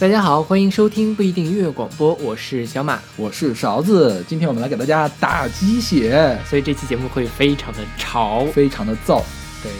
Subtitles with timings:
[0.00, 4.24] 大家好，欢迎收听不一定音乐广播，我是小马，我是勺子。
[4.28, 9.20] 今天我们来给大家打鸡血，所以这期节目会非常的潮，非常的燥。
[9.60, 9.72] 对，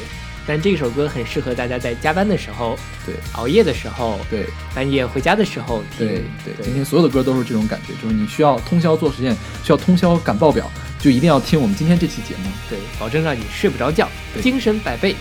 [0.45, 2.77] 但这首歌很适合大家在加班的时候，
[3.07, 4.45] 对，熬夜的时候，对，
[4.75, 6.09] 半夜回家的时候听。
[6.09, 9.33] 对对，今天所有的歌都是这种感觉，就是你需要通宵做实验，
[9.63, 14.09] 需要通宵赶报表，就一定要听我们今天这期节目，对，保证让你睡不着觉，
[14.43, 15.15] 精神百倍。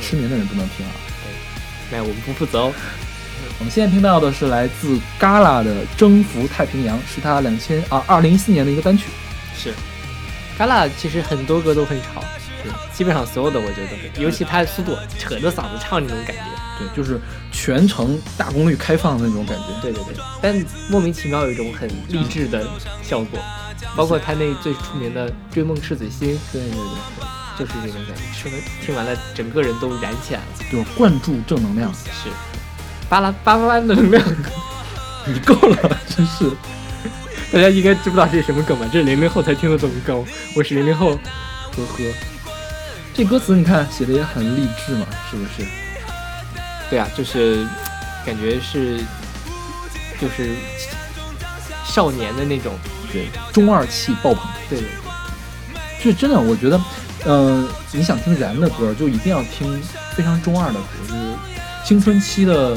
[0.00, 0.92] 失眠的人不能听啊，
[1.24, 2.72] 对，那我们不负责哦。
[3.58, 9.06] 我们现在听到的是来自 Gala 的《征服太平洋》，是他两千啊二零一四年的一个单曲。
[9.56, 9.72] 是
[10.58, 12.22] ，Gala 其实很多歌都很吵，
[12.62, 16.42] 对，基本上所有的我觉得尤其他的速度，扯着嗓子唱那种感觉，
[16.78, 17.18] 对，就是
[17.50, 19.64] 全程大功率开放的那种感觉。
[19.80, 22.68] 对对对，但莫名其妙有一种很励志的
[23.02, 23.40] 效果，
[23.96, 32.28] 包括他那最出名的《追梦赤子心》，对对对，就是这种感觉，听了听完了，整个人都燃起来了，就是灌注正能量，是。
[33.08, 34.22] 巴拉巴拉能量，
[35.26, 36.50] 你够了，真是！
[37.52, 38.86] 大家应该知不知道这是什么梗吧？
[38.92, 40.24] 这是零零后才听得懂的梗。
[40.56, 41.10] 我是零零后，
[41.76, 42.04] 呵呵。
[43.14, 45.64] 这歌词你看写的也很励志嘛，是不是？
[46.90, 47.64] 对啊，就是
[48.24, 48.98] 感觉是，
[50.20, 50.50] 就是
[51.84, 52.74] 少年的那种，
[53.12, 54.50] 对，中二气爆棚。
[54.68, 56.80] 对对对，就是真的，我觉得，
[57.24, 59.80] 嗯，你想听燃的歌，就一定要听
[60.14, 61.20] 非常中二的歌，就是。
[61.84, 62.76] 青春期的，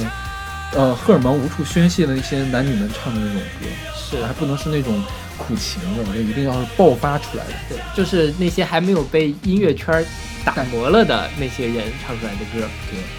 [0.75, 3.65] 呃，荷尔蒙无处宣泄的那些男女们唱的那种歌，
[3.97, 5.03] 是还不能是那种
[5.35, 7.53] 苦情的，我觉得一定要是爆发出来的。
[7.67, 10.05] 对，就是那些还没有被音乐圈
[10.45, 12.67] 打磨了的那些人唱出来的歌。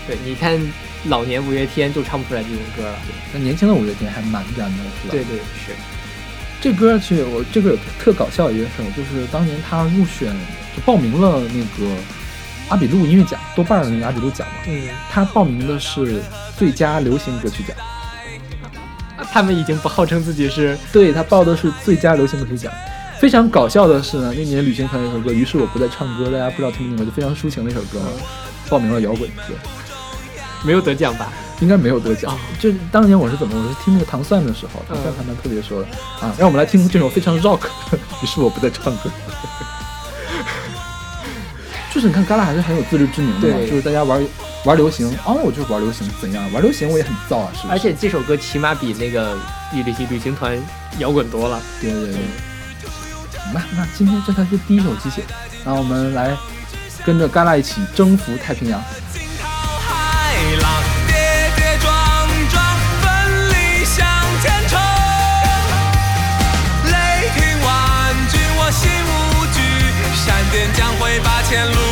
[0.07, 0.61] 对，对，你看
[1.07, 2.97] 老年五月天就唱不出来这种歌了。
[3.05, 5.11] 对，那年轻的五月天还蛮燃的，是吧？
[5.11, 5.75] 对对是。
[6.61, 10.33] 这歌其实我这个有特搞笑一件事，就是当年他入选
[10.77, 11.91] 就报名了那个。
[12.71, 16.23] 阿比路音乐奖，豆瓣的那个阿比路奖嘛，嗯，他报名的是
[16.57, 17.77] 最佳流行歌曲奖。
[19.33, 22.73] 他们已经不号称自己是，对他报的是最佳流行歌曲奖。
[23.19, 28.07] 非常搞笑的是呢，那年旅行团有首歌，于是我不再唱歌，大家不知道听没听过，就非常抒情的一首歌嘛，
[28.71, 29.55] 报名了摇滚歌，
[30.65, 31.31] 没有得奖吧？
[31.61, 32.35] 应该没有得奖。
[32.59, 35.83] 就当年我是怎么，我是听那个糖蒜的时候，糖蒜他们特别说
[36.21, 37.67] 啊，让我们来听这首非常 rock，
[38.23, 39.11] 于是我不再唱歌。
[42.01, 43.59] 就是你看，旮旯还是很有自知之明的嘛。
[43.61, 44.27] 就是大家玩
[44.65, 46.51] 玩流行，哦，我就是玩流行，怎样？
[46.51, 49.37] 玩流行我也很燥啊，是而且这首歌起码比那个
[49.75, 50.59] 旅旅行旅行团
[50.97, 51.61] 摇滚多了。
[51.79, 52.17] 对对对。
[53.53, 55.21] 那那今天这才是第一首机械，
[55.63, 56.35] 那我们来
[57.05, 58.83] 跟着旮旯一起征服太平洋。
[71.51, 71.90] 前路。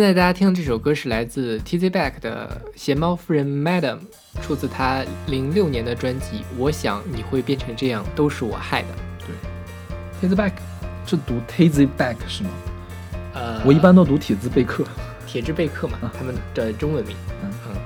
[0.00, 3.98] 现在大家听的这首歌是来自 Tz Back 的《咸猫夫人 Madam》，
[4.40, 8.88] 出自他零六年的专辑《我想你会变成这样，都是我害的》。
[10.22, 10.52] 对，Tz Back
[11.04, 12.50] 是读 Tz Back 是吗？
[13.34, 14.84] 呃，我一般都读铁字贝克，
[15.26, 17.14] 铁之贝克嘛，他们的中文名。
[17.42, 17.76] 嗯嗯，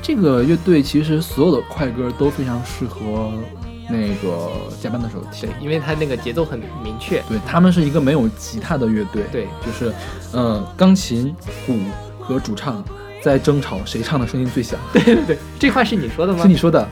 [0.00, 3.32] 这个乐队其实所有的快歌都非常适合。
[3.88, 7.22] 那个加班的时候听，因为他那个节奏很明确。
[7.28, 9.92] 对他们是一个没有吉他的乐队，对，就是，
[10.32, 11.34] 呃，钢琴、
[11.66, 11.78] 鼓
[12.18, 12.84] 和主唱
[13.22, 14.78] 在争吵谁唱的声音最响。
[14.92, 16.42] 对对对，这话是你说的吗？
[16.42, 16.88] 是你说的。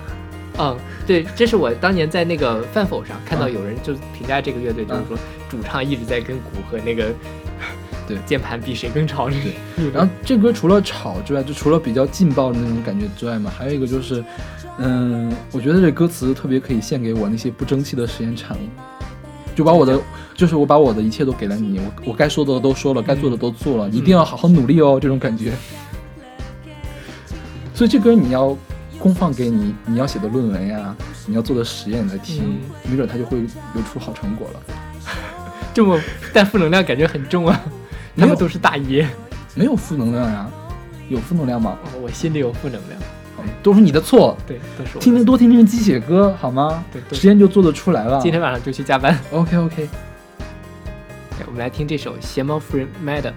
[0.57, 5.19] 嗯，对，这是我当年在那个饭否上看到有人就评价这个乐队，就是说
[5.51, 7.13] 主唱一直在跟鼓和那个
[8.07, 9.29] 对键盘比谁更吵。
[9.29, 9.55] 对，
[9.93, 14.25] 然后这歌除了吵之外，就除了比较劲爆的那种感觉之外嘛，还有一个就是。
[14.77, 18.61] 嗯，我觉得这歌词特别可以献给我那些不争气的实验产物，
[19.55, 19.97] 就把我的，
[20.35, 25.53] 就是我把我的一切都给了你，我我该说的都说了，该做的都做了，你一定要好好努力哦，这种感觉。
[27.73, 28.59] 所以这歌你要
[28.99, 30.93] 公放给你你要写的论文呀，
[31.25, 32.59] 你要做的实验来听，
[32.91, 34.61] 没准它就会有出好成果了。
[35.73, 36.01] 这么
[36.33, 37.63] 带负能量，感觉很重啊。
[38.17, 39.09] 他们都是大爷。
[39.55, 40.51] 没有负能量呀，
[41.09, 41.79] 有负能量吗？
[41.85, 43.01] 哦我心里有负能量，
[43.63, 44.37] 都是你的错。
[44.47, 46.85] 对，都是我听听多听听鸡血歌好吗？
[46.93, 48.21] 对时间就做得出来了。
[48.21, 49.17] 今天晚上就去加班。
[49.31, 49.89] OK OK，
[51.47, 53.31] 我们来听这首《邪猫夫人 Madam》。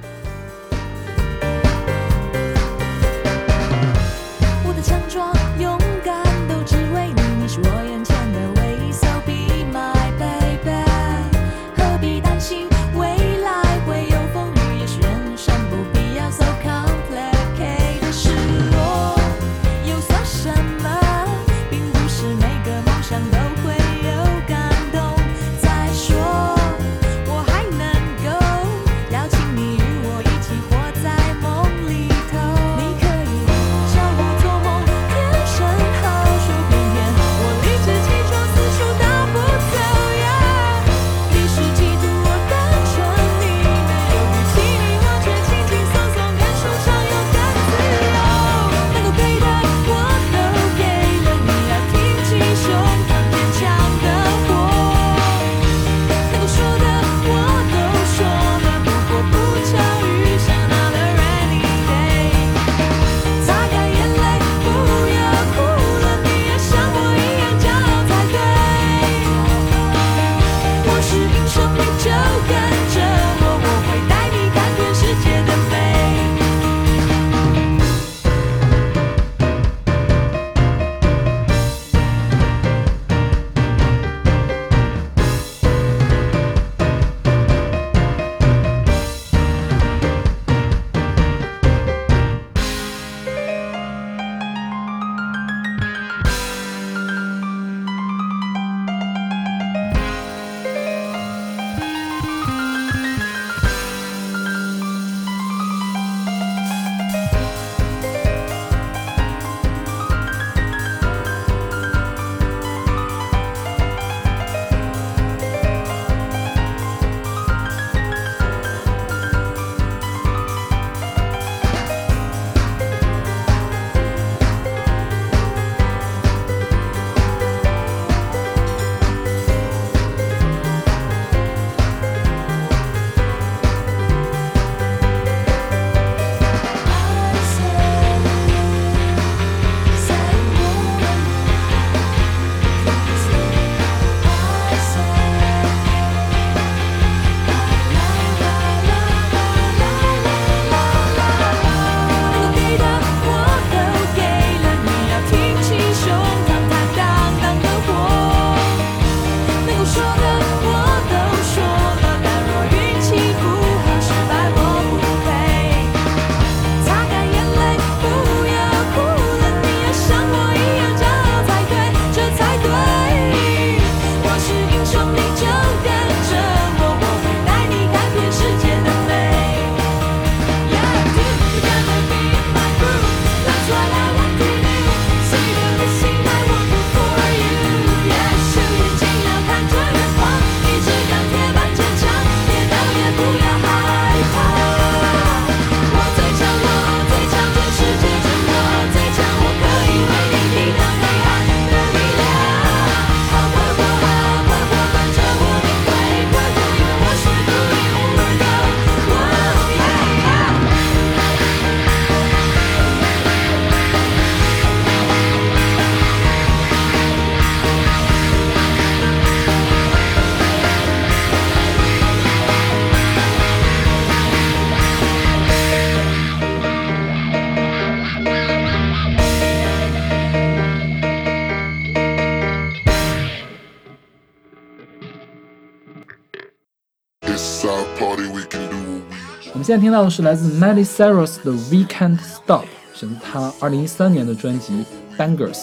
[239.67, 244.85] 现在听到的是来自 Miley Cyrus 的《We Can't Stop》，选自她2013年的专辑
[245.19, 245.55] 《Bangers》。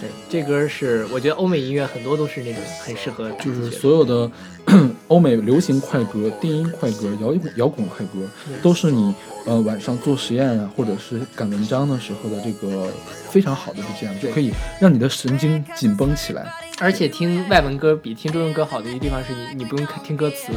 [0.00, 4.28] 对，这歌是我觉得欧美音乐很多都是那种很适合，就是所有的
[5.06, 8.28] 欧美流行快歌、电音快歌、摇滚摇滚快歌，
[8.64, 9.14] 都是你
[9.46, 12.88] 呃晚上做实验啊，或者是赶文章的时候的这个
[13.30, 14.50] 非常好的 BGM，就可以
[14.80, 16.52] 让你的神经紧绷起来。
[16.80, 20.52] 而且听外文歌比听中文歌好的一个地方是你你不用看听歌词，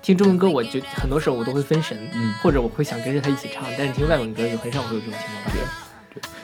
[0.00, 2.32] 听中文歌我就很多时候我都会分神，嗯。
[2.42, 5.60] 或者我会想跟着他一起唱，但是听外文歌就很少会有这种情况发生。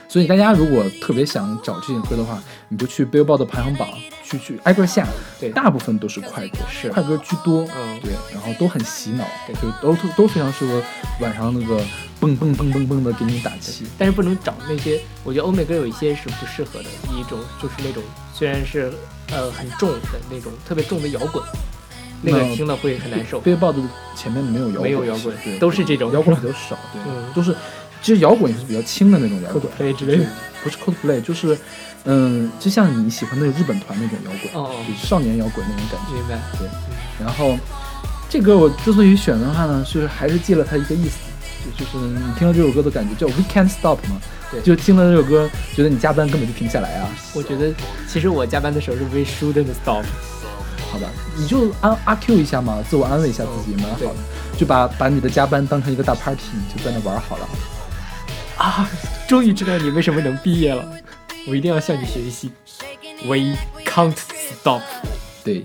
[0.08, 3.88] 所以大家如果特别想找这些歌的话，你就去 Billboard 的排行榜
[4.24, 5.06] 去去挨个下，
[5.38, 5.50] 对。
[5.50, 6.88] 大部分都是快歌，是。
[6.88, 8.00] 快歌居多，嗯。
[8.00, 10.82] 对，然后都很洗脑，对就都都都非常适合
[11.20, 11.80] 晚上那个
[12.18, 13.86] 蹦蹦蹦蹦蹦的给你打气。
[13.96, 18.02] 但是不能找那些，我觉得欧美歌有一些是不适合的，一种就是那种
[18.34, 18.92] 虽然是
[19.32, 19.96] 呃很重的
[20.30, 21.42] 那种特别重的摇滚，
[22.22, 23.40] 那个听了会很难受。
[23.42, 23.82] Billboard 的
[24.16, 27.54] 前面没有摇滚，没有摇滚对，都是这种摇滚比较少，对，嗯都是
[28.02, 30.26] 其实摇滚也是比较轻的那种摇滚 Coldplay 之类的，
[30.62, 31.56] 不是 Coldplay，就是
[32.04, 36.14] 嗯，就像你喜欢那个日本团那种摇滚，哦哦就是少年摇滚那种感觉。
[36.14, 36.38] 明白？
[36.58, 36.66] 对
[37.22, 37.56] 然后
[38.28, 41.18] 这歌我之所以选的话呢，是还是记了它一个意思，
[41.76, 44.20] 就就是你听了这首歌的感觉叫 We Can't Stop 嘛，
[44.50, 47.08] 对就听了这首歌，觉得你加班根本就停不下来啊。
[47.34, 47.72] 我觉得
[48.08, 50.04] 其实我加班的时候是 We shouldn't stop。
[50.90, 54.14] 好吧，你就安阿 Q 一下嘛，自我安慰一下自己，蛮好的。
[54.58, 57.48] 就把把你的加班当成一个大 party，你就在那玩好了。
[58.56, 58.90] 啊，
[59.28, 60.84] 终于知道你为什么能毕业了，
[61.46, 62.50] 我一定要向你学习。
[63.24, 64.82] We can't stop。
[65.44, 65.62] 对，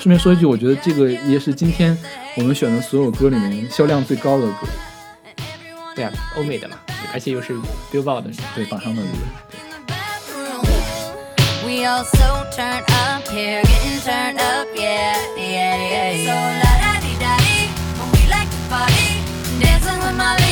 [0.00, 1.96] 顺便说一句，我觉得这个也是今天
[2.36, 4.66] 我们选的所有歌里面销量最高的歌，
[6.00, 6.78] 对啊，欧美的嘛，
[7.12, 7.52] 而且又是
[7.92, 8.30] Billboard 的。
[8.54, 9.08] 对榜上的歌。
[11.62, 16.24] We all so turned up here, getting turned up, yeah, yeah, yeah.
[16.24, 17.68] So la da di da di,
[18.14, 19.20] we like to party,
[19.60, 20.49] dancing with Molly,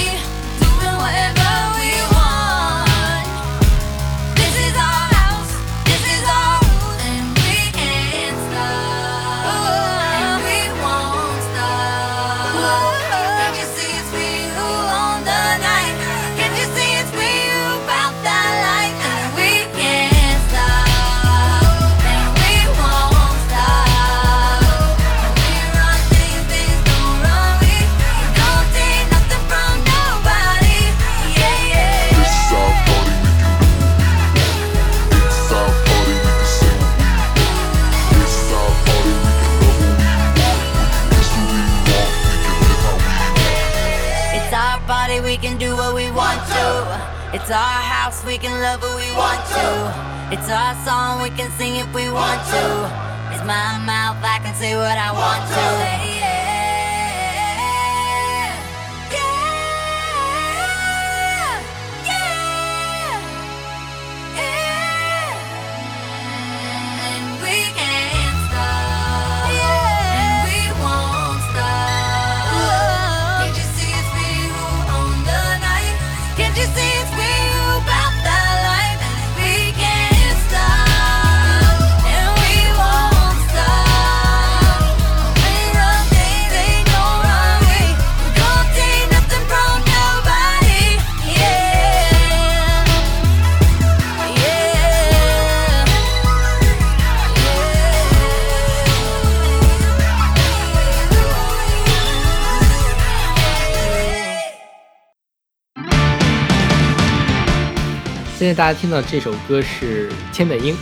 [108.49, 110.75] 现在大家听到这首歌是千本樱，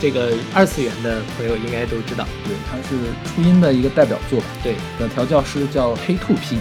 [0.00, 2.26] 这个二次元的朋友应该都知道。
[2.46, 2.96] 对，它是
[3.26, 4.46] 初音的一个代表作吧。
[4.62, 6.56] 对，的调教师叫黑兔 P。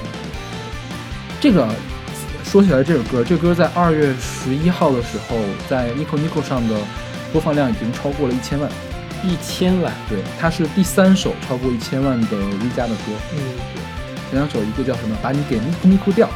[1.39, 1.65] 这个
[2.43, 5.37] 说起来，这首歌，这歌在二月十一号的时候，
[5.69, 6.75] 在 Nico Nico 上的
[7.31, 8.69] 播放量已经超过了一千万。
[9.23, 13.13] 一千万，对，它是第三首超过一千万的 V 家的歌。
[13.31, 13.39] 嗯
[13.73, 13.81] 对
[14.29, 16.29] 前两首一个叫什么，把你给 Nico Nico 掉，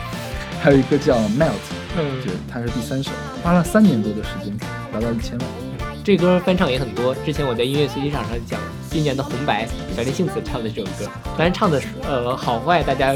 [0.61, 1.51] 还有一个叫 Melt，
[1.97, 3.11] 嗯对，它是第三首，
[3.43, 4.55] 花了三年多的时间
[4.93, 5.47] 达到一千万。
[6.03, 7.13] 这歌翻唱也很多。
[7.25, 13.13] 之前我在音乐随机场上讲，今年的红白，小林幸子唱的这首歌，当然唱的呃好坏大家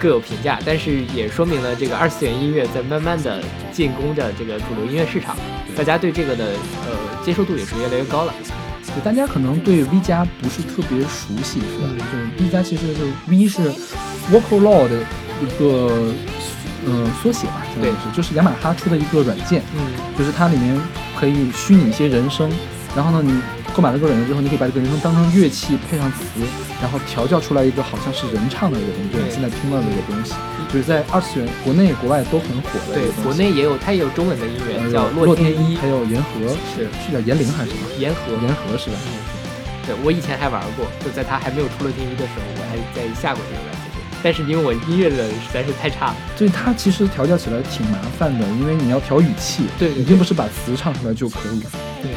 [0.00, 5.36] 各有评价，但是也说明了这个二次元音乐在慢慢的进攻着这个主流音乐市场，
[5.76, 6.46] 大家对这个的
[6.86, 8.32] 呃接受度也是越来越高了。
[8.82, 11.84] 就大家可能对 V 加不是特别熟悉，是吧？
[11.84, 13.70] 嗯就是 V 加其实就是 V 是
[14.32, 14.96] Vocal Law 的
[15.42, 16.10] 一个
[16.86, 19.80] 呃缩写吧，相当于是，就是雅马哈出的一个软件，嗯，
[20.18, 20.78] 就是它里面
[21.18, 22.50] 可以虚拟一些人声，
[22.96, 23.40] 然后呢，你
[23.74, 26.18] 购买了这个软件之后，你可以把这个人声当成乐器配上词，
[26.82, 30.34] 然后调教出来一个好像是人唱的一个东西，就是你对现在听到的一个东西，
[30.72, 33.22] 就是在二次元国内国外都很火的一对个，东西。
[33.22, 37.82] 国内也有，它也有中文的音乐，呃叫洛天依，还有言和，是是叫言灵还是什么？
[37.98, 38.32] 言和。
[38.42, 38.96] 言和是吧？
[39.86, 43.79] 对我以前还玩过，就在它还没有出洛天依的时候，我还在下过这个软件。
[44.22, 51.62] 但是因为我音乐的实在是太差了，所以它其实调教起来挺麻烦的，因为你要调语气，对对对你并不是把词唱出来就可以。
[52.02, 52.12] 对，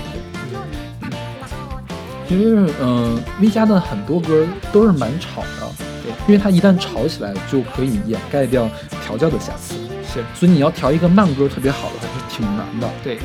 [2.28, 5.72] 其实，嗯、v 加的很多歌都是蛮吵的，
[6.04, 8.68] 对，因为它一旦吵起来，就可以掩盖掉
[9.06, 9.76] 调教的瑕疵，
[10.12, 12.90] 是，所以你要调一个慢歌特别好的话，是挺难的。
[13.04, 13.20] 对，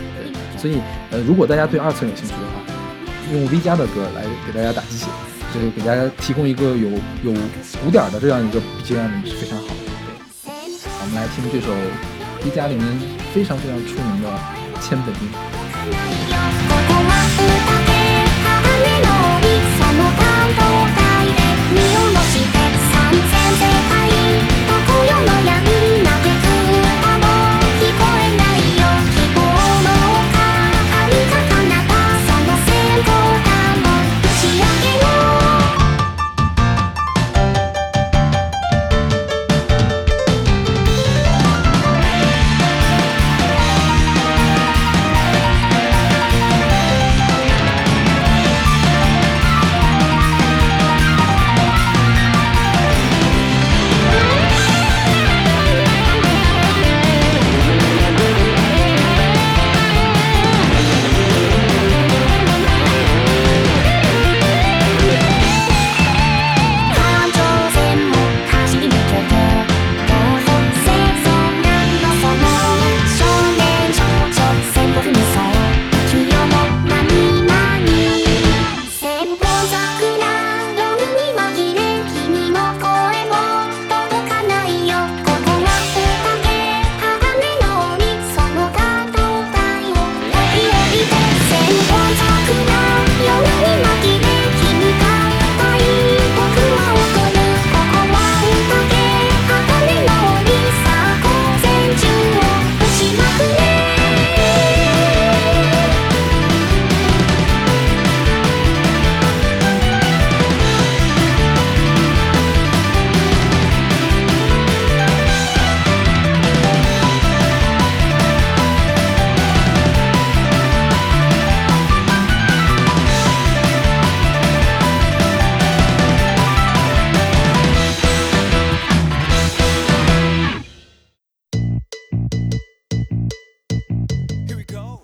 [0.56, 0.78] 所以，
[1.10, 2.60] 呃，如果大家对二次元有兴趣的话，
[3.32, 5.06] 用 V 加的歌来给大家打气，
[5.54, 6.90] 就是给大家提供一个有
[7.22, 7.32] 有
[7.82, 9.72] 鼓点的这样一个 BGM 是非常好的。
[10.44, 10.52] 对，
[11.00, 11.72] 我们来听这首
[12.46, 12.84] 一加里面
[13.32, 14.28] 非常非常出名的
[14.80, 16.97] 千本樱。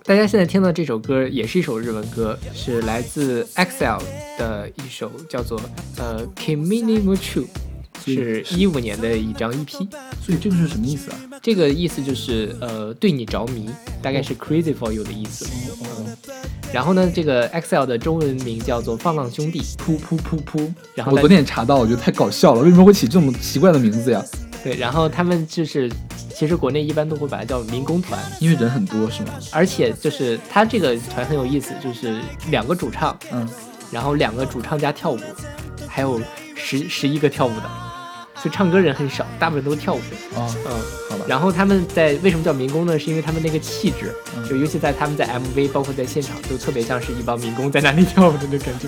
[0.07, 3.99] 大家现在听到这首歌也是一首日文歌，是来自 EXILE
[4.37, 5.59] 的一首叫做
[5.97, 7.47] 呃 Kimi ni Muchu，
[8.05, 9.87] 是一五年的一张 EP。
[10.21, 11.17] 所以这个是什么意思啊？
[11.41, 13.69] 这个意思就是呃对你着迷，
[14.01, 15.45] 大概是 crazy for you 的意思。
[15.83, 16.05] 哦，
[16.73, 19.61] 然后呢，这个 EXILE 的中文名叫做放浪兄弟。
[19.77, 20.73] 噗噗噗噗！
[20.95, 24.23] 然后我昨天也查到，我觉得太搞笑了，为什么会起这么奇怪的名字呀？
[24.63, 25.91] 对，然后他们就是
[26.33, 29.33] 其实国内一般都会把它叫民工团，因为人很多是吗？
[29.51, 33.47] 而且就是他这个团很有意思，就是两个主唱，嗯，
[33.91, 35.19] 然后两个主唱加跳舞，
[35.87, 36.19] 还有
[36.55, 37.69] 十十一个跳舞的，
[38.45, 39.99] 就唱歌人很少，大部分都跳舞。
[40.35, 40.71] 哦，嗯，
[41.09, 41.25] 好吧。
[41.27, 42.99] 然后他们在为什么叫民工呢？
[42.99, 48.87] 是因为他们那个气质，嗯就尤其在他们在 MV，包括在现场，都特别像是一帮民工在那里跳舞的那感觉。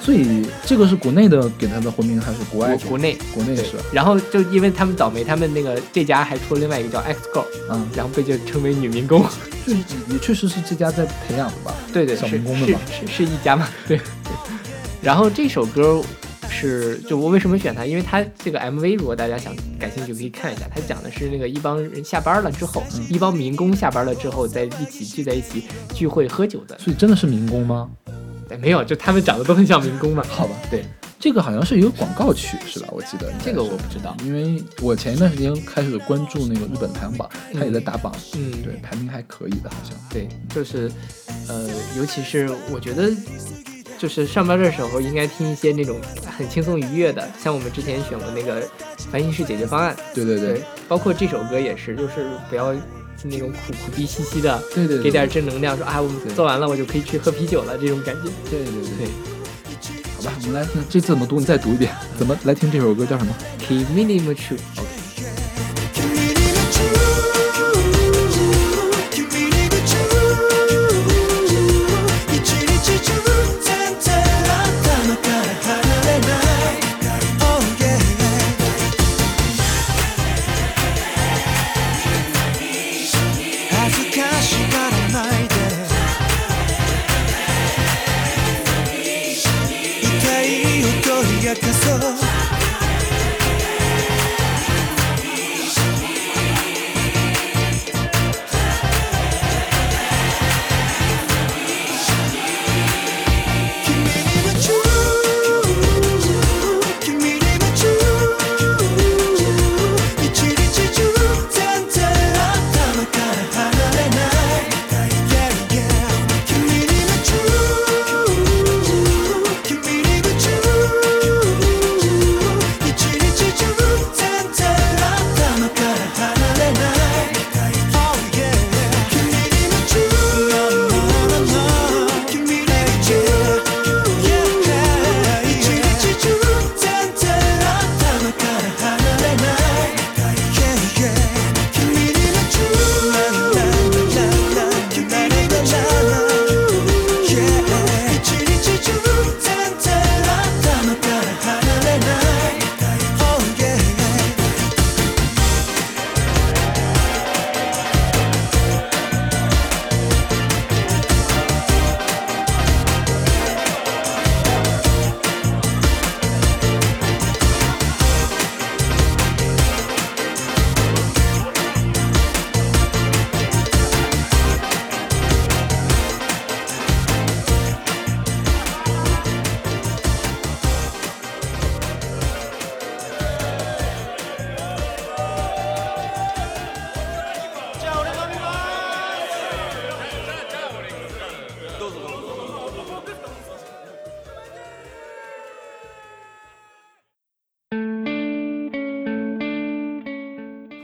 [0.00, 2.76] 所以这个是国内的给他的婚名还是国外？
[2.78, 3.76] 国国内国内是？
[3.92, 9.24] 然后就因为他们倒霉，他们那个这家还出了另外一个叫 X Girl，嗯，然后被就称为女民工。
[9.64, 9.70] 这
[10.12, 11.72] 也确实是这家在培养的吧？
[11.92, 13.68] 对对，小是是民工的吧是是一家嘛？
[13.86, 13.96] 对。
[14.24, 14.32] 对
[15.00, 16.02] 然后这首歌
[16.50, 17.86] 是就我为什么选它？
[17.86, 20.68] 因为它这个 MV，如果大家想感兴趣，可以看一下。
[20.74, 26.78] 它讲的是那个一帮人下班了之后，嗯一帮民工下班了之后，在一起聚在一起聚会喝酒的。
[26.78, 27.88] 所以真的是民工吗？
[28.50, 30.24] 哎没有，就他们长得都很像民工嘛。
[30.28, 30.84] 好吧，对，
[31.20, 32.88] 这个好像是一个广告曲是吧？
[32.90, 34.16] 我记得这个我不知道。
[34.24, 39.96] 因为我前一段时间开始关注那个日本排行榜，它也在打榜，嗯，对，排名还可以的，好像。
[40.10, 40.90] 对，就是，
[41.46, 43.08] 呃，尤其是我觉得，
[44.00, 46.00] 就是上班的时候应该听一些那种
[46.38, 48.66] 很轻松愉悦的，像我们之前选过那个
[49.12, 52.74] 烦心事解决方案，对对对对，包括这首歌也是，就是不要
[53.24, 58.30] 那种苦苦逼兮兮的，对对，对给点正能量，说啊，我们做完了，我就可以去喝啤酒了，这种感觉。
[58.50, 59.08] 对对对对。
[60.16, 61.38] 好吧，我们来听这次怎么读？
[61.38, 61.92] 你再读一遍。
[62.18, 63.34] 怎么来听这首歌叫什么
[63.68, 64.56] ？Keep minimum true。
[66.72, 66.99] 恥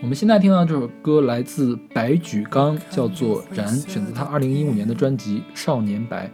[0.06, 6.28] 我们现在听到这首歌来自白举纲，叫做《燃》，选择他二零一五年的专辑《少年白》。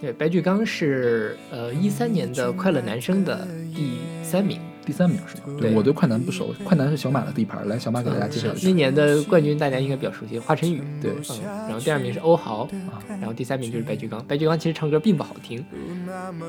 [0.00, 5.58] 对，白举纲是呃一三年的快乐男声的第三名，第三名是吗？
[5.60, 8.72] 对我对快男不熟，快男是小马的地盘，来小马给大家介绍一下是那。
[8.72, 10.80] 年的冠军大家应该比较熟悉，华晨宇。
[11.02, 14.24] 对，嗯，然后第二名是欧豪啊，然后第三名就是白举纲。
[14.28, 15.64] 白举纲其实唱歌并不好听，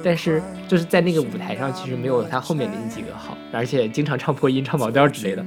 [0.04, 5.44] 但是就是在那个舞台上，其实没有他后面的那几个好，而且经常唱破音、唱跑调之类的。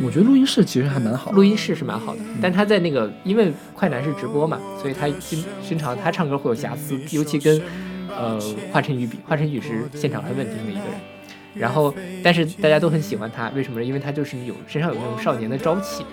[0.00, 1.36] 我觉得录音室其实还蛮好的。
[1.36, 7.60] 录音室是蛮好的，但他在那个因为快男是直播嘛，所以他经经常他唱歌会有瑕疵，尤其跟
[8.08, 8.38] 呃
[8.70, 11.17] 华晨宇比，华晨宇是现场很稳定的一个人。
[11.54, 13.84] 然后，但是大家都很喜欢他，为什么呢？
[13.86, 16.04] 因为他就是有身上有那种少年的朝气，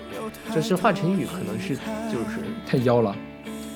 [0.54, 1.74] 就是华晨宇可能是
[2.10, 3.14] 就是太妖了，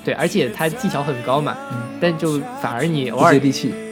[0.05, 3.39] 对，而且他技巧很高嘛，嗯但就反而你偶尔。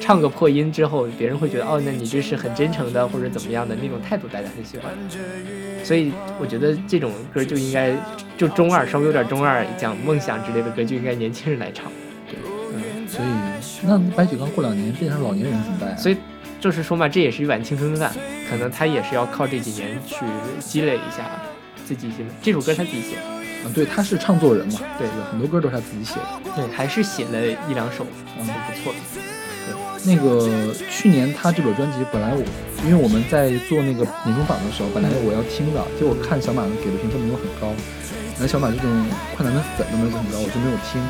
[0.00, 4.90] 唱个破音之后，别人会觉得哦，那你这是很真诚的或者怎么样的那种态度，大家很喜欢。
[5.84, 7.94] 所以我觉得这种歌就应该
[8.38, 11.92] 就中二，稍微有点中二，讲梦想之类的歌就应该年轻人来唱。
[12.26, 12.38] 对，
[12.74, 13.28] 嗯所以，
[13.86, 15.96] 那白举纲过两年变成老年人怎么办呀？
[15.96, 16.16] 所以
[16.60, 18.12] 就是说嘛，这也是一碗青春饭，
[18.50, 20.16] 可能他也是要靠这几年去
[20.58, 21.24] 积累一下
[21.86, 22.30] 自己写的。
[22.42, 23.22] 这首歌他自己写的，
[23.64, 26.52] 嗯，对，他是唱作人嘛，对有很多歌都是他自己写的。
[26.56, 28.04] 对，还是写了一两首，
[28.38, 28.98] 嗯，很不错的。
[30.04, 32.42] 那个去年他这本专辑，本来我
[32.86, 37.74] 因为我们在做那个年终榜的时候，本来我要听的，结果看小马给的评分没有很高，
[38.34, 38.88] 然后小马这种
[39.36, 41.02] 快男的粉都没有很高，我就没有听。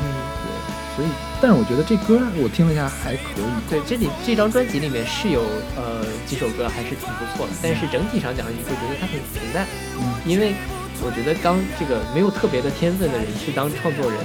[0.99, 1.07] 对，所以，
[1.39, 3.47] 但是我觉得这歌我听了一下还可以。
[3.69, 5.41] 对，这里这张专辑里面是有
[5.79, 9.65] 呃几首歌还是挺不错的，但是整体上讲你会觉得它很平淡，
[9.97, 10.53] 嗯，因为
[11.01, 14.19] 我觉得当这个没有特别的天分的人去当创作人，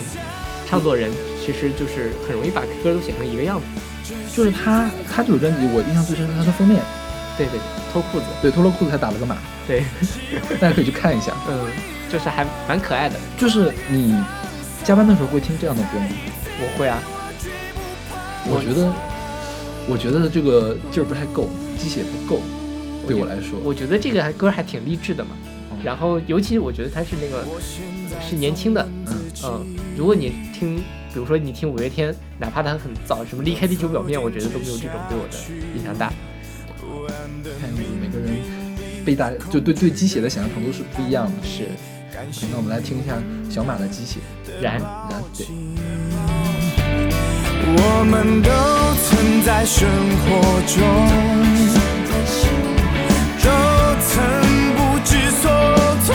[0.66, 4.14] 创作人其实就是很容易把歌都写成一个样子。
[4.34, 6.82] 就是他他这首专辑我印象最深是他的封面，
[7.38, 7.60] 对对，
[7.92, 9.84] 脱裤子，对，脱了裤子还打了个码，对，
[10.60, 11.32] 大家可以去看一下。
[11.48, 11.70] 嗯，
[12.10, 13.16] 就是还蛮可爱的。
[13.38, 14.14] 就是你
[14.82, 16.06] 加班的时候会听这样的歌吗？
[16.56, 17.02] 我会啊，
[18.46, 18.92] 我觉得，
[19.88, 22.40] 我觉得这个劲儿不太够，鸡血不够，
[23.06, 23.58] 对我来说。
[23.64, 25.30] 我觉得这个歌还挺励志的嘛。
[25.82, 27.44] 然后，尤其我觉得他是那个
[28.22, 29.12] 是年轻的，嗯
[29.44, 29.66] 嗯，
[29.98, 30.76] 如果你听，
[31.12, 35.36] 比如说你听五月天，哪怕他很早，什么离开地球表面，我觉得都没有这种对我的
[35.76, 36.10] 影响大。
[37.60, 38.38] 看样子每个人
[39.04, 41.32] 被大就对对鸡血的想象程度是不一样的。
[41.42, 41.68] 是，
[42.50, 44.20] 那我们来听一下小马的鸡血。
[44.62, 45.46] 然然对，
[47.66, 48.50] 我们都
[49.04, 49.88] 曾在生
[50.20, 50.24] 活
[50.66, 50.76] 中，
[53.42, 53.48] 都
[54.00, 54.12] 曾
[54.76, 55.44] 不知所
[56.04, 56.14] 措，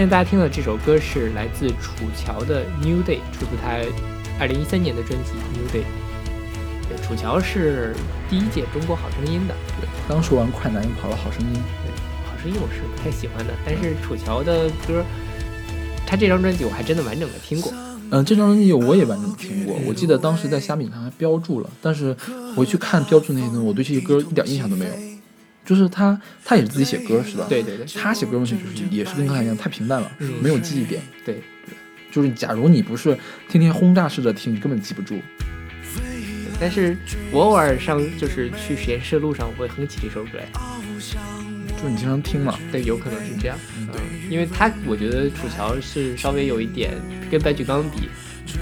[0.00, 3.76] 现在大家听的这首歌是来自楚乔的《New Day》，出自他
[4.40, 5.84] 二零一三年的专辑《New Day》。
[6.88, 7.94] 对，楚乔是
[8.30, 11.60] 第一届中国好声音的，对，刚说完快男，又跑了好声音。
[12.24, 15.04] 好声音我是不太喜欢的，但是楚乔的歌，
[16.06, 17.70] 他这张专辑我还真的完整的听过。
[18.10, 22.16] 嗯，这张专辑我也完整听过，我记得当时在虾米上还标注了，但是
[22.56, 24.92] 我去看标注那些东西，我对这些歌一点印象都没有。
[25.70, 27.46] 就是他，他也是自己写歌是吧？
[27.48, 31.00] 对对对他写歌东西就是也是跟刚才一样，太平淡了，嗯没有记忆点。
[31.24, 31.40] 对，
[32.10, 33.16] 就是假如你不是
[33.48, 35.20] 天天轰炸式的听，你根本记不住。
[36.58, 36.96] 但是
[37.30, 40.48] 我偶尔上就是去实验室的路上，我会哼起这首歌来。
[41.76, 42.58] 就是你经常听嘛。
[42.72, 43.56] 对，有可能是这样。
[43.78, 43.88] 嗯，
[44.28, 46.94] 因为他我觉得楚乔是稍微有一点
[47.30, 48.08] 跟白举纲比，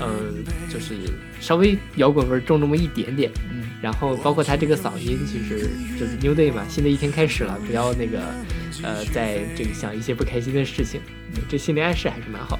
[0.00, 0.94] 嗯，就是
[1.40, 3.30] 稍微摇滚味儿重那么一点点。
[3.50, 8.20] 嗯，然后包括他这个嗓音，其实就是 New Day 嘛，新的一天开始了，不要那个
[8.82, 11.00] 呃，在这个想一些不开心的事情，
[11.34, 12.58] 对这心理暗示还是蛮好。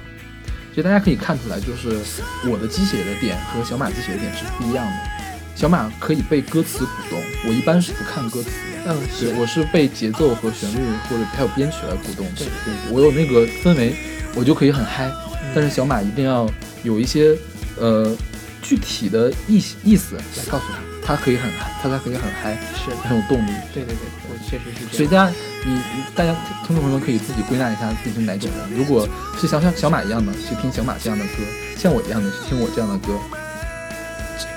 [0.69, 1.97] 其实大家可以看出来，就是
[2.49, 4.93] 我的鸡血的点和小马鸡血的点是不一样的。
[5.55, 8.49] 小马可以被歌词鼓动，我一般是不看歌词。
[8.85, 10.77] 嗯，对，我是被节奏和旋律
[11.09, 12.47] 或者还有编曲来鼓动对。
[12.47, 13.93] 对，我有那个氛围，
[14.35, 15.11] 我就可以很嗨。
[15.53, 16.49] 但是小马一定要
[16.83, 17.35] 有一些
[17.77, 18.15] 呃
[18.61, 20.65] 具体的意意思来告诉
[21.03, 23.51] 他，他可以很嗨，他才可以很嗨，是，很有动力。
[23.73, 24.91] 对对对，我确实是这样。
[24.91, 25.33] 所以大家，
[25.65, 26.33] 你你大家
[26.65, 28.77] 听众朋友们可以自己归纳一下自己是哪种人。
[28.77, 29.07] 如果
[29.39, 31.31] 是像像小马一样的，去听小马这样的歌；
[31.77, 33.17] 像我一样的，去听我这样的歌。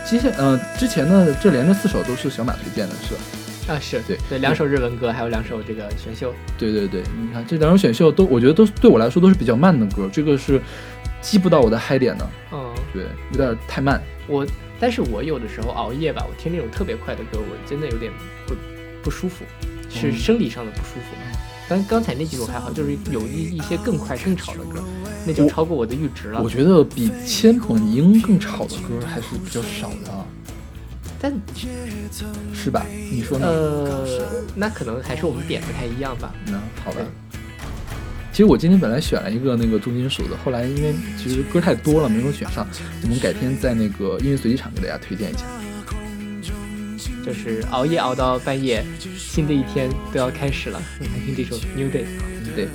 [0.04, 3.20] 接下呃之前呢这连着四首都是小马推荐的，是吧？
[3.68, 6.34] 啊，是对对，两首日文歌，还有两首这个选秀。
[6.58, 10.60] 对对对，你看这两首选秀都，我觉得都对我来说都是比较慢的歌，这个是
[11.20, 14.02] 击不到我的嗨点的，嗯，对，有点太慢。
[14.26, 14.46] 我，
[14.80, 18.10] 但是我有的时候熬夜吧，我听那种特别快的歌，我真的有点
[18.46, 18.54] 不
[19.04, 19.44] 不舒服，
[19.88, 21.16] 是嗯生理上的不舒服。
[21.68, 24.82] 但刚才那几首还好，就是有一一些更快更吵的歌，
[25.24, 26.50] 那就超过我的阈值了我。
[26.50, 30.26] 觉得比千本樱更吵的歌还是比较少的啊，
[31.22, 31.32] 但
[32.52, 32.84] 是吧？
[33.12, 33.46] 你说呢？
[33.46, 34.04] 呃，
[34.56, 36.34] 那可能还是我们点不太一样吧。
[36.46, 36.54] 那
[36.84, 36.98] 好吧。
[38.32, 42.66] 其实我今天本来选了一个那个重金属的，后来因为其实歌太多了，没有选上。
[43.02, 45.44] 我们改天在那个音乐随机场给大家推荐一下。
[47.24, 48.84] 就是熬夜熬到半夜，
[49.16, 50.82] 新的一天都要开始了。
[50.98, 52.04] 来听这首《New Day》。
[52.56, 52.66] 对，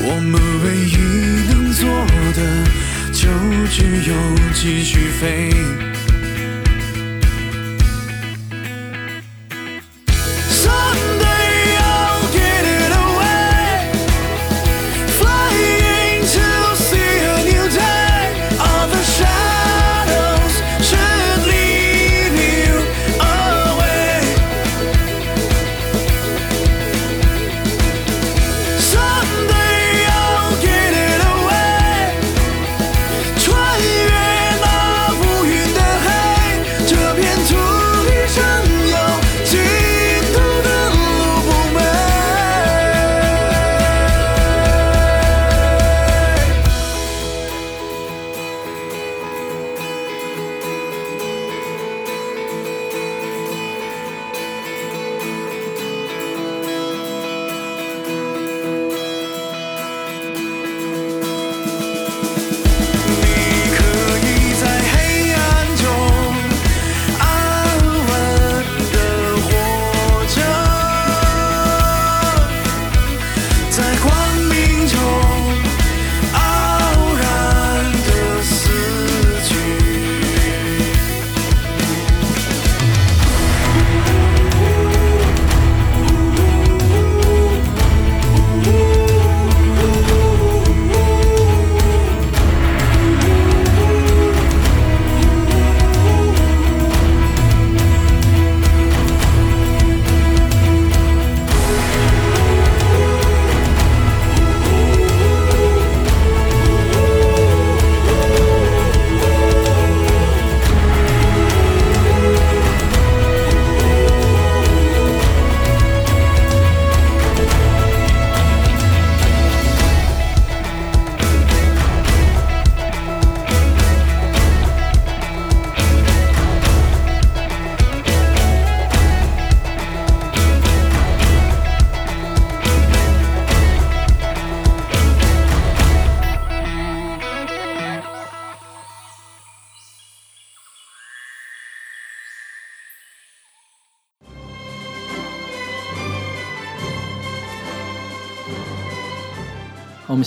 [0.00, 0.96] 我们唯一
[1.52, 1.86] 能做
[2.32, 2.40] 的，
[3.12, 3.28] 就
[3.66, 4.14] 只有
[4.54, 5.87] 继续飞。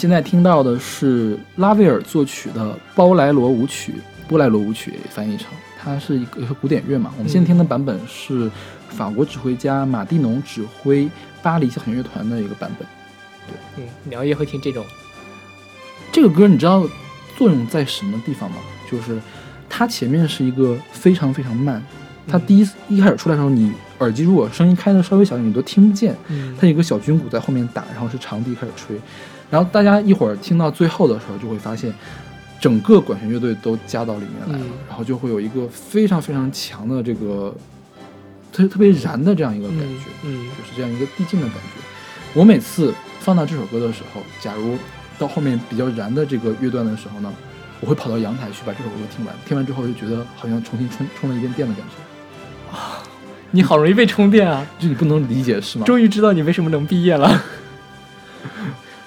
[0.02, 3.92] 现在听到的是拉威尔作曲的《包莱罗舞曲》，
[4.28, 7.14] 波莱罗舞曲翻译成，它是一个古典乐嘛。
[7.20, 8.50] 我们现在听的版本是
[8.90, 11.08] 法国指挥家马蒂农指挥
[11.44, 12.88] 巴黎交响乐团的一个版本。
[13.48, 14.84] 对嗯，苗也会听这种，
[16.12, 16.84] 这个歌你知道
[17.38, 18.58] 作用在什么地方吗？
[18.92, 19.22] 就是
[19.70, 21.80] 它前面是一个非常非常慢，
[22.28, 26.18] 它第一一开始出来的时候，你耳机如果声音开的稍微小一点，你都听不见。
[26.30, 29.00] 嗯它有一个小军鼓在后面打，然后是长笛开始吹，
[29.52, 31.94] 然后大家一会儿听到最后的时候，就会发现
[32.60, 37.54] 整个管弦乐队都加到里面来了，嗯然后就会有一个非常非常强的这个
[38.54, 41.82] 特特别燃的这样一个感觉，嗯就是这样一个递进的感觉。
[42.34, 44.78] 我每次放到这首歌的时候，假如
[45.20, 47.32] 到后面比较燃的这个乐段的时候呢，
[47.82, 53.04] 我会跑到阳台去把这首歌听完，听完之后就觉得好像重新充充了一遍电的感觉，啊
[53.54, 54.66] 你好容易被充电啊！
[54.80, 55.86] 就 你不能理解是吗？
[55.86, 57.44] 终于知道你为什么能毕业了。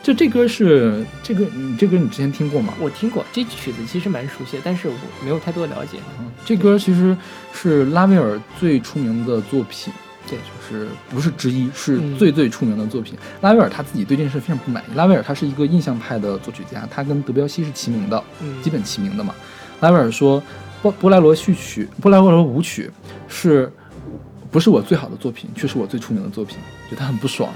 [0.05, 2.75] 就这歌是这个，你这歌你之前听过吗？
[2.79, 5.97] 我听过这曲子，其实蛮熟悉的，但是我没有太多了解。
[6.21, 7.17] 嗯，这歌其实
[7.55, 9.91] 是拉威尔最出名的作品，
[10.29, 13.15] 对就是不是之一，是嗯最最出名的作品。
[13.41, 14.95] 拉威尔他自己对这件事非常不满意。
[14.95, 19.35] 拉威尔他是一个印象派的作曲家，他跟德彪西是齐名的，嗯，基本齐名的嘛。
[19.81, 20.43] 拉威尔说，
[20.83, 22.91] 波波莱罗序曲、波莱罗舞曲
[23.27, 23.73] 是
[24.51, 26.59] 不是我最好的作品，却是我最出名的作品，
[26.91, 27.51] 就他很不爽。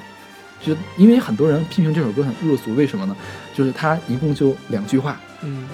[0.60, 3.16] 就因为很多人批评这首歌很恶俗，为什么呢？
[3.54, 5.66] 就是它一共就两句话，嗯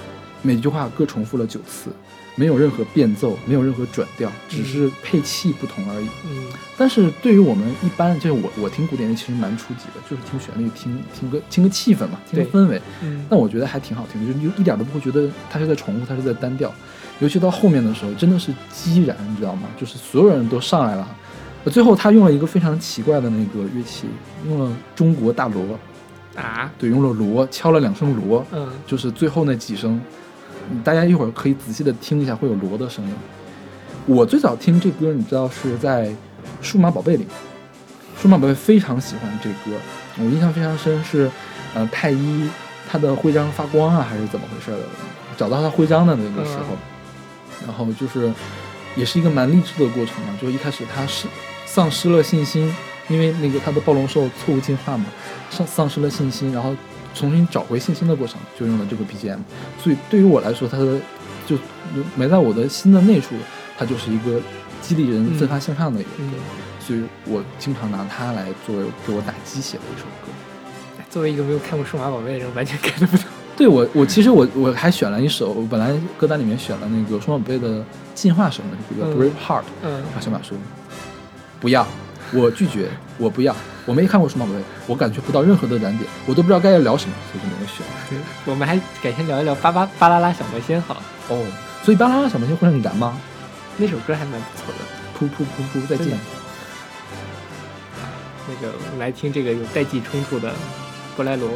[0.42, 1.90] 每句话各重复了九次，
[2.34, 6.08] 没有任何变奏，没有任何转调，只是配器不同而已。
[6.26, 6.44] 嗯
[6.76, 12.82] 但是对于我们一般，就是我我听古典乐其实蛮初级的，就是听旋律，听听歌听个气氛嘛，听个氛围。
[13.00, 16.72] 嗯，但我觉得还挺好听的，就是一点都不会觉得它是在重复，它是在单调。
[17.20, 19.68] 尤其到后面的时候，真的是激燃，你知道吗？
[19.78, 21.08] 就是所有人都上来了。
[21.64, 24.06] 呃最后他用了一个非常奇怪的那个乐器，
[24.46, 25.78] 用了中国大锣，
[26.36, 30.00] 啊，对，用了锣，敲了两声锣，嗯就是最后那几声，
[30.70, 33.12] 嗯大家一会儿可以仔细的听一下，会有锣的声音。
[34.06, 36.08] 我最早听这歌，你知道是在
[36.60, 37.24] 《数码宝贝》里，
[38.22, 39.76] 《数码宝贝》非常喜欢这歌，
[40.18, 41.30] 我印象非常深是，
[41.72, 42.46] 呃，太一
[42.86, 44.86] 他的徽章发光啊，还是怎么回事的？
[45.38, 46.76] 找到他徽章的那个时候，
[47.66, 48.30] 然后就是
[48.94, 51.26] 也是一个蛮励志的过程嘛，就一开始他是
[51.74, 52.72] 丧失了信心，
[53.08, 55.06] 因为那个他的暴龙兽错误进化嘛，
[55.50, 56.72] 丧丧失了信心，然后
[57.12, 59.40] 重新找回信心的过程，就用了这个 BGM。
[59.82, 61.00] 所以对于我来说，它的
[61.44, 61.56] 就
[62.14, 63.34] 埋在我的心的内处，
[63.76, 64.40] 它就是一个
[64.80, 66.32] 激励人、嗯奋发向上的一个歌，嗯，
[66.78, 70.30] 所以我经常拿它来作为给我打鸡血的一首歌。
[71.10, 73.24] 作为一个没有看过数码宝贝的人，完全 get 不到。
[73.56, 80.56] 对我，我其实我我还选了一首，我本来歌单里面选了那个数码宝贝的进化什么的这个嗯 Brave Heart，、嗯然后小马说
[81.64, 81.86] 不要，
[82.30, 83.56] 我拒绝，我不要，
[83.86, 87.86] 我没看过数码宝贝，我感觉不到任何的燃点，我都不知道该聊什么，所以就没有选。
[88.10, 91.42] 对， 我们还改天聊一聊巴巴巴啦啦小魔仙好了，哦，
[91.82, 93.18] 所以巴啦啦小魔仙会让你燃吗？
[93.78, 94.84] 那首歌还蛮不错的。
[95.18, 96.18] 噗噗噗噗，再见。
[98.46, 100.52] 那个，我们来听这个有代际冲突的
[101.16, 101.48] 波莱罗，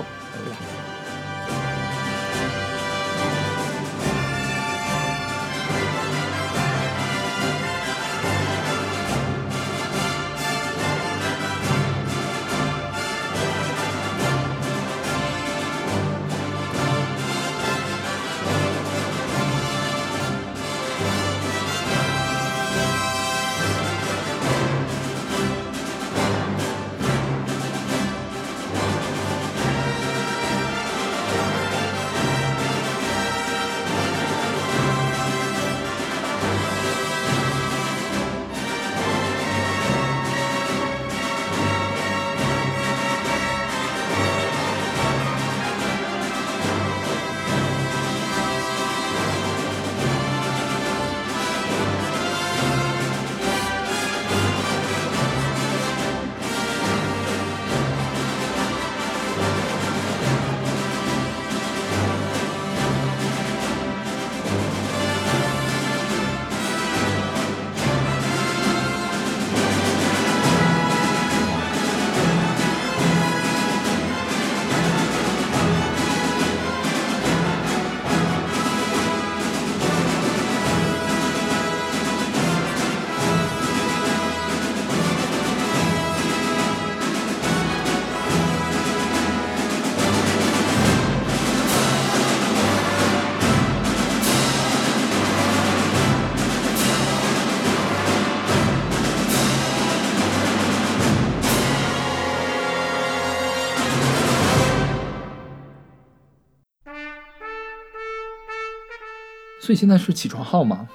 [109.68, 110.88] 所以现在是起床号吗？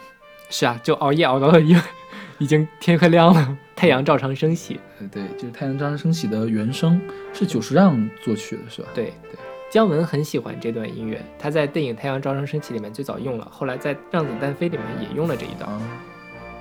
[0.50, 1.78] 是啊，就熬夜熬到已
[2.40, 4.80] 已经天快亮了， 太阳照常升起。
[5.00, 7.00] 呃，对，就是《太阳照常升起》的原声
[7.32, 8.88] 是久石让作曲的，是吧？
[8.96, 9.38] 对对，
[9.70, 15.72] 姜文很喜欢这段音乐，他在电影《太阳照常升起》里面最早用了，后来在《让子弹飞》里面也用了这一段。
[15.72, 15.80] 啊，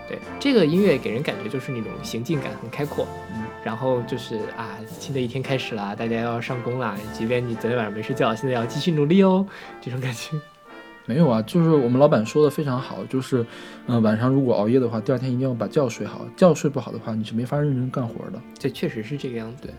[0.06, 9.46] 对，这个音乐给人感觉就是那种行进感很开阔，嗯，然后就是啊，新的一天开始啦，大家要上工啦，即便你昨天晚上没睡觉，现在要继续努力哦，
[9.80, 10.38] 这种感觉。
[11.06, 13.44] 没有啊，就是我们老板说的非常好，就是，
[13.86, 18.40] 嗯、晚上如果熬夜的话，第二天一定要把觉睡好，觉睡不好的话，你是没法认真干活的。
[18.58, 19.62] 这确实是这个样子。
[19.64, 19.72] 对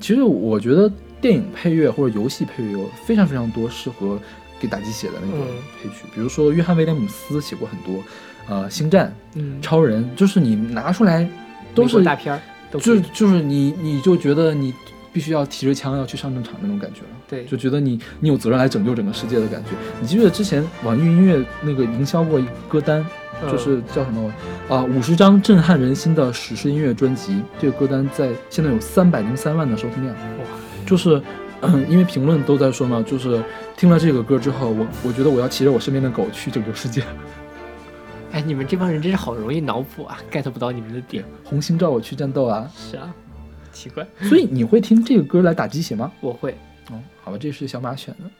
[0.00, 0.90] 其实我觉得
[1.20, 4.18] 电影配乐或者游戏配乐有非常非常多适合
[4.58, 5.46] 给打鸡血的那个嗯
[5.82, 8.02] 配曲，比如说约翰威廉姆斯写过很多，
[8.48, 11.28] 呃，星战、嗯，超人，就是你拿出来
[11.74, 12.40] 都是大片儿
[12.78, 14.72] 就就是你你就觉得你
[15.12, 17.08] 必须要提着枪要去上战场那种感觉了。
[17.28, 19.70] 对就觉得你你有责任来拯救整个世界的感觉。
[20.00, 23.04] 你记不记得之前网易云音乐那个营销过一歌单，
[23.42, 24.32] 嗯就是叫什么
[24.68, 30.44] 啊五十张震撼人心的史诗音乐专辑，这个歌单在现在有三百零三万的收听量，哇，
[30.86, 31.20] 就是。
[31.62, 33.38] 嗯， 因为评论都在说嘛，就是
[33.76, 37.02] 听了这个歌之后，我我觉得我要骑着我身边的狗去拯救世界。
[38.32, 41.22] 哎，你们这帮人真是好容易脑补啊，get 不到你们的点。
[41.44, 42.66] 红星照我去战斗啊！
[42.74, 43.12] 是啊，
[43.72, 46.12] 奇怪，所以你会听这个歌来打鸡血吗？
[46.20, 46.52] 我会。
[46.90, 48.30] 哦，好吧，这是小马选的。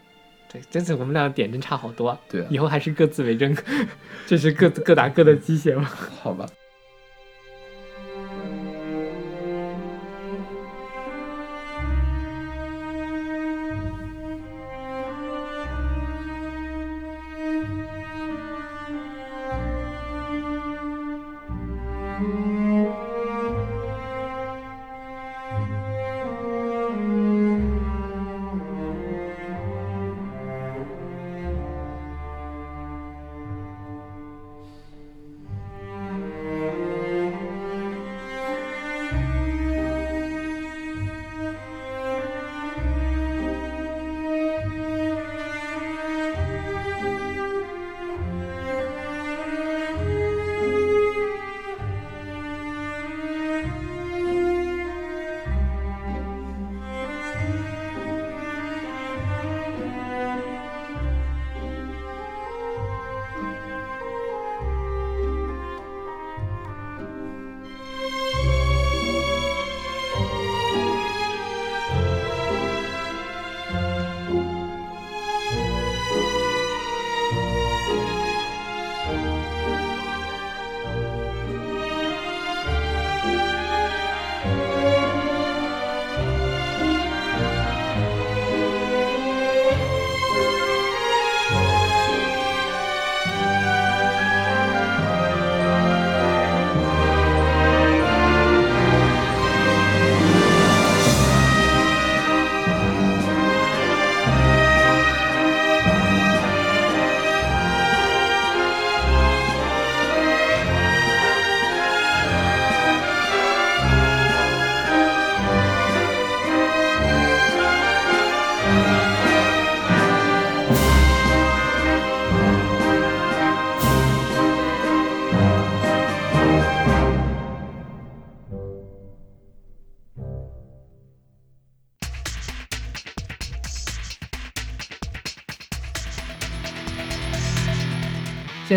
[0.52, 2.20] 对，这次我们俩点真差好多啊。
[2.28, 3.56] 对啊以后还是各自为政，
[4.26, 5.88] 这是各各打各的鸡血吗？
[6.22, 6.44] 好吧。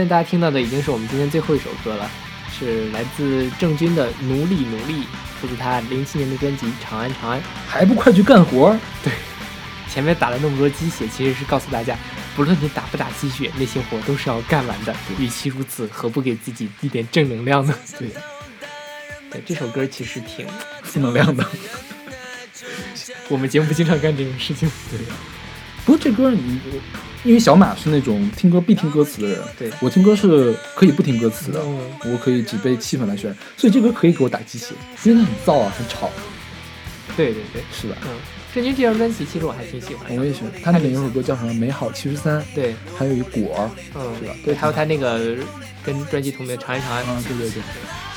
[0.03, 2.09] 在大家听到的已经是我们今天最后一首歌了，
[2.51, 5.03] 是来自郑钧的《奴隶奴隶》，
[5.39, 7.39] 出自他零七年的专辑《长安长安》。
[7.67, 9.13] 还不快去干活对？
[9.89, 11.97] 前面打了那么多鸡血，其实是告诉大家，
[12.35, 14.93] 不论你打不打鸡血，那些活都是要干完的。
[15.19, 17.73] 与其如此，何不给自己一点正能量呢？
[17.97, 18.09] 对，
[19.31, 20.45] 对，这首歌其实挺，
[20.81, 21.47] 负能量的。
[23.29, 24.69] 我们节目经常干这种事情。
[24.89, 24.99] 对，
[25.85, 26.59] 不过这歌你，
[27.23, 29.71] 因为小马是那种听歌必听歌词的人，对。
[29.81, 31.79] 我听歌是可以不听歌词的，嗯。
[32.11, 34.73] 我可以只被气氛来渲染，所以这歌可以给我打鸡血，
[35.03, 36.09] 因为它很燥啊，很吵，
[37.17, 37.97] 对对对，是的。
[38.03, 38.09] 嗯，
[38.55, 40.19] 郑钧这张专辑其实我还挺喜欢的。
[40.21, 44.35] 我也喜欢，他那里有首歌叫什么《美好七十三》，对，还有一果儿，嗯，是吧？
[44.45, 45.35] 对，还有他那个
[45.83, 47.61] 跟专辑同名的《长安长安》，啊，对对对，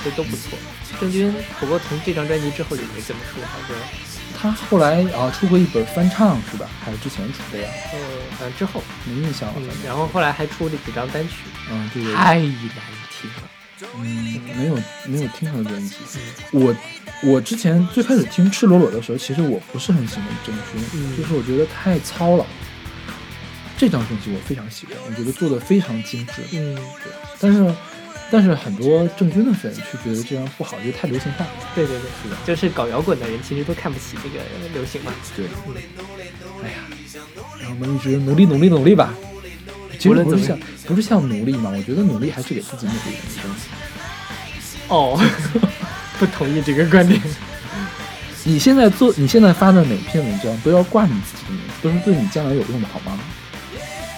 [0.04, 0.58] 这都不错。
[1.00, 3.74] 郑钧，不过从这张专辑之后就没怎么出好歌，
[4.54, 6.68] 他后来啊出过一本翻唱是吧？
[6.84, 7.68] 还是之前出的呀？
[7.94, 7.98] 嗯，
[8.38, 11.34] 反正之后，没印象了嗯，，然后后来还出了几张单曲，
[11.70, 13.50] 嗯，对对对，太难听了。
[13.98, 14.74] 嗯，没有
[15.06, 15.96] 没有听他的专辑。
[16.52, 16.74] 我
[17.22, 22.46] 我之前最开始听赤裸裸的时候，其实我不是很喜欢郑钧，嗯就是我觉得太糙了。
[23.76, 26.40] 这张专辑我非常喜欢，我觉得做的非常精致。
[26.52, 27.74] 嗯，对但是，
[28.30, 31.50] 但是很多郑钧的粉却觉得这样不好，觉得太流行化了。
[31.74, 35.12] 对对对，是的，就是搞摇滚的人其实都看不起这个流行嘛。
[35.36, 35.46] 对，
[36.64, 36.78] 哎呀，
[37.62, 39.14] 让我们一直努力努力努力吧。
[39.98, 43.68] 其无论怎么实不是像不是像努力嘛，我觉得努力还是给自己努力的东西。
[44.88, 45.18] 哦，
[46.18, 47.20] 不同意这个观点。
[48.44, 53.18] 你现在做，你现在发的每篇文章都要挂你自己的名字，都是对你将来有用的，好吗？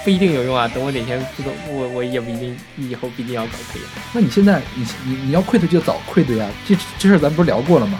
[0.05, 3.88] 不一定有用啊，等我哪天不懂，我我也不一定以后不一定要搞科研。
[4.12, 7.99] 那你现在你你你要 quit 就早 quit 呀，这这事儿咱不是聊过了吗？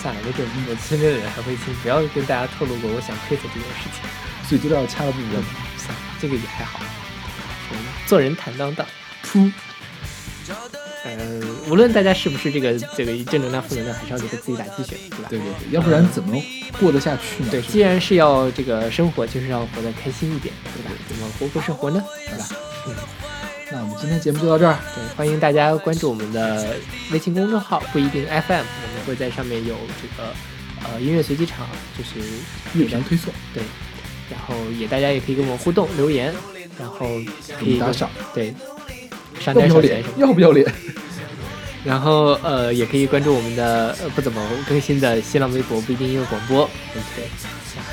[0.00, 4.02] 算了，没准我身边的人还会听，不要跟大家透露过我想 quit 这件事情。
[4.48, 5.28] 所以资料掐了不说。
[5.76, 6.80] 算了，这个也还好。
[7.72, 7.76] 嗯
[8.06, 8.84] 做人坦荡荡，
[9.24, 9.52] 噗，
[11.04, 11.39] 呃，
[11.70, 15.26] 无论大家是不是这个这个正能量、负能量，还是要给自己打鸡血，对吧？
[15.30, 16.36] 对对对，要不然怎么
[16.80, 17.48] 过得下去呢？
[17.50, 20.90] 对，既然是要这个生活，就是要活得开心一点，对吧？
[21.08, 22.02] 怎么活不生活呢？
[22.26, 22.48] 对吧？
[22.88, 22.94] 嗯，
[23.70, 26.74] 那我们今天节目就到这儿，对，欢迎大家关注我们的
[27.12, 30.30] 微信公众号“不一定 FM”，我们会在上面有这个
[30.82, 32.18] 呃音乐随机场，就是
[32.74, 33.62] 乐团推送，对，
[34.28, 36.34] 然后也大家也可以跟我们互动留言，
[36.80, 37.06] 然后
[37.58, 38.52] 可以打赏，对，
[39.38, 40.08] 上要不要脸点小钱什？
[40.08, 40.26] 么的。
[40.26, 40.74] 要不要脸？
[41.82, 46.64] 然后呃，也可以关注我们的呃不怎么更新的新浪微博不一定音乐广播。
[46.64, 47.28] OK，
[47.74, 47.92] 然后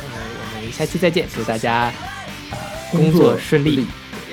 [0.55, 1.91] 我们下期再见，祝大家
[2.51, 2.57] 呃
[2.91, 3.87] 工作顺利，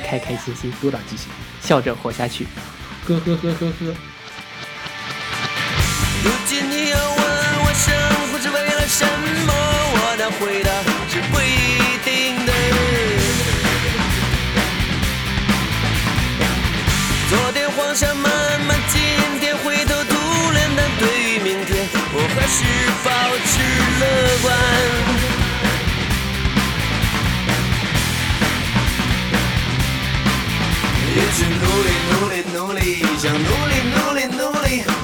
[0.04, 1.28] 开开心心，多打鸡血，
[1.60, 2.46] 笑着活下去。
[3.06, 3.94] 呵呵呵呵呵。
[6.24, 7.18] 如今你要问
[7.64, 7.94] 我生
[8.32, 9.04] 活是为了什
[9.46, 9.52] 么，
[9.94, 10.70] 我的回答
[11.08, 12.52] 是不一定的。
[17.30, 18.32] 昨天慌想慢
[22.56, 22.62] 是
[23.02, 23.10] 保
[23.46, 23.52] 持
[24.00, 24.02] 乐
[24.42, 24.46] 观。
[31.10, 32.78] 一直努力努力努力，
[33.18, 35.03] 想努力努力努力，努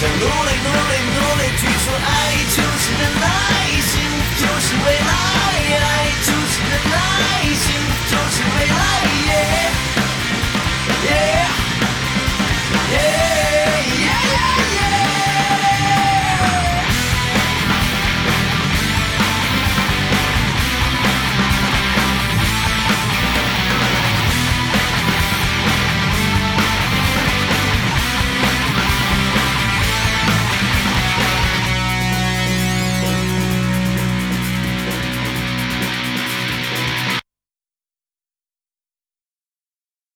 [0.00, 2.08] 想努力努力努力，据说爱
[2.48, 3.26] 就是忍耐，
[3.82, 4.00] 心
[4.38, 5.09] 就是未来。